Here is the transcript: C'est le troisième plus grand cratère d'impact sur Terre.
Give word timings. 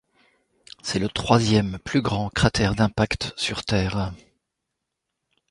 C'est 0.81 0.97
le 0.97 1.09
troisième 1.09 1.77
plus 1.77 2.01
grand 2.01 2.31
cratère 2.31 2.73
d'impact 2.73 3.35
sur 3.37 3.63
Terre. 3.63 4.11